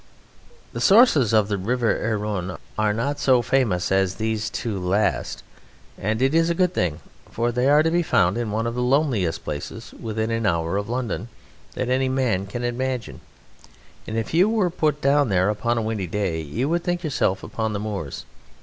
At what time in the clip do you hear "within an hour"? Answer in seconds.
10.01-10.75